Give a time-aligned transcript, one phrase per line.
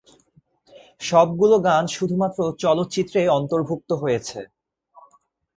[1.01, 4.39] সবগুলো গান শুধুমাত্র চলচ্চিত্রে অন্তর্ভুক্ত হয়েছে।